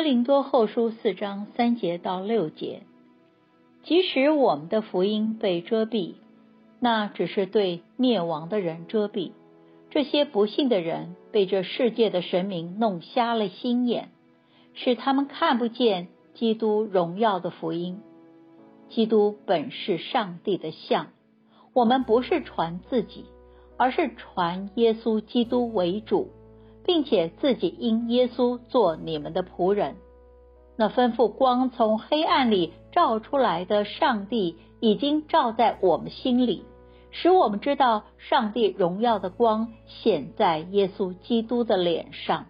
[0.00, 2.84] 哥林多后书四章三节到六节，
[3.82, 6.14] 即使我们的福音被遮蔽，
[6.80, 9.32] 那只是对灭亡的人遮蔽。
[9.90, 14.08] 这些不幸的人被这世界的神明弄瞎了心眼，
[14.72, 18.00] 使他们看不见基督荣耀的福音。
[18.88, 21.08] 基督本是上帝的像，
[21.74, 23.26] 我们不是传自己，
[23.76, 26.30] 而是传耶稣基督为主。
[26.90, 29.94] 并且自己因耶稣做你们的仆人，
[30.76, 36.64] 那吩咐光从黑暗里照出来的上帝已经照在我们心里，
[37.12, 42.46] 使我们知道上帝荣耀的光显在耶稣基督的脸上。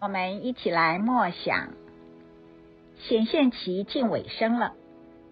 [0.00, 1.70] 我们一起来默想，
[2.98, 4.74] 显现期近尾声了，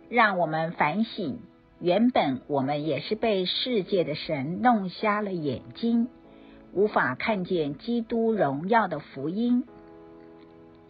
[0.08, 1.38] 让我们反省。
[1.80, 6.08] 原本我们也是被世界的神弄瞎了眼睛，
[6.72, 9.64] 无法看见基督荣耀的福音。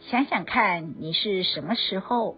[0.00, 2.36] 想想看，你是什么时候，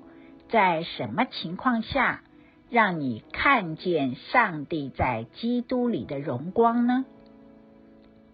[0.49, 2.23] 在什么情况下，
[2.71, 7.05] 让你看见上帝在基督里的荣光呢？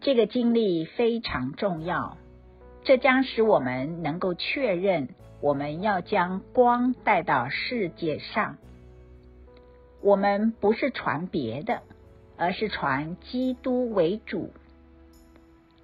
[0.01, 2.17] 这个经历非常重要，
[2.85, 5.09] 这将使我们能够确认，
[5.43, 8.57] 我们要将光带到世界上。
[10.07, 11.83] 我们不是传别的，
[12.37, 14.53] 而是传基督为主。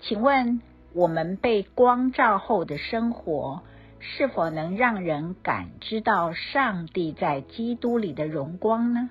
[0.00, 3.62] 请问，我们被光照后的生活，
[3.98, 9.10] 是否能让人感知到上帝在基督里的荣光呢？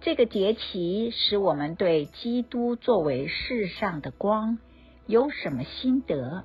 [0.00, 4.56] 这个节期使我们对基督作为世上的光
[5.08, 6.44] 有什么心得，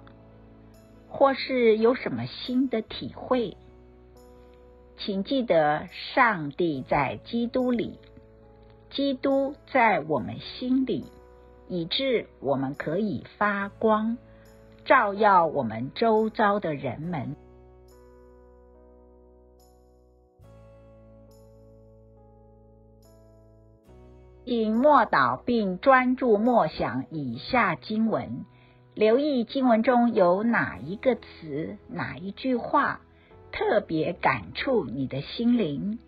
[1.07, 3.55] 或是有什么新的体会？
[5.03, 7.97] 请记得，上帝在基督里，
[8.91, 11.05] 基督在我们心里，
[11.67, 14.15] 以致我们可以发光，
[14.85, 17.35] 照耀我们周遭的人们。
[24.45, 28.45] 请默祷并专注默想以下经文，
[28.93, 33.01] 留意经文中有哪一个词、哪一句话。
[33.51, 35.99] 特别感触你的心灵，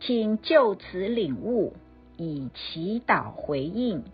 [0.00, 1.74] 请就此领悟，
[2.16, 4.04] 以祈祷回应，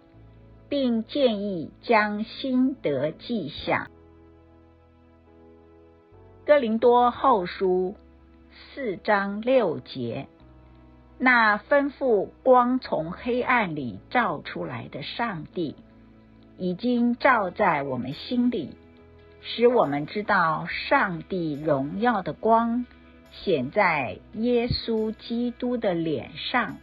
[0.69, 3.91] 并建议将心得记下。
[6.47, 7.95] 哥林多后书
[8.75, 10.27] 四章六节，
[11.19, 15.77] 那吩咐光从黑暗里照出来的上帝，
[16.59, 18.75] 已经照在我们心里。
[19.43, 22.85] 使我们知道上帝荣耀的光
[23.33, 26.77] 显在耶稣基督的脸上。